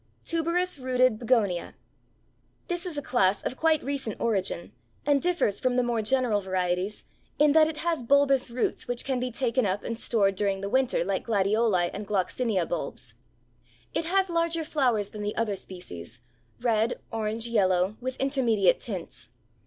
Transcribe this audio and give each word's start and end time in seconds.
TUBEROUS 0.25 0.79
ROOTED 0.79 1.19
BEGONIA. 1.19 1.75
This 2.67 2.87
is 2.87 2.97
a 2.97 3.03
class 3.03 3.43
of 3.43 3.55
quite 3.55 3.83
recent 3.83 4.19
origin, 4.19 4.71
and 5.05 5.21
differs 5.21 5.59
from 5.59 5.75
the 5.75 5.83
more 5.83 6.01
general 6.01 6.41
varieties, 6.41 7.03
in 7.37 7.51
that 7.51 7.67
it 7.67 7.77
has 7.85 8.01
bulbous 8.01 8.49
roots 8.49 8.87
which 8.87 9.05
can 9.05 9.19
be 9.19 9.29
taken 9.29 9.63
up 9.63 9.83
and 9.83 9.95
stored 9.99 10.33
during 10.35 10.61
the 10.61 10.69
winter 10.69 11.05
like 11.05 11.25
Gladioli 11.27 11.91
and 11.93 12.07
Gloxinia 12.07 12.67
bulbs. 12.67 13.13
It 13.93 14.05
has 14.05 14.27
larger 14.27 14.63
flowers 14.63 15.09
than 15.11 15.21
the 15.21 15.35
other 15.35 15.55
species; 15.55 16.21
red, 16.59 16.99
orange, 17.11 17.47
yellow, 17.47 17.95
with 18.01 18.17
intermediate 18.17 18.79
tints. 18.79 19.29